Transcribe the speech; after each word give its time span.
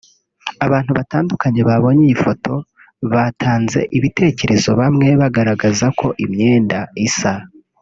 Abantu 0.65 0.91
batandukanye 0.99 1.61
babonye 1.69 2.03
iyi 2.05 2.17
foto 2.23 2.53
batanze 3.13 3.79
ibitekerezo 3.97 4.69
bamwe 4.79 5.07
bagaragaza 5.21 5.85
ko 5.99 6.07
imyenda 6.25 6.79
isa 7.07 7.33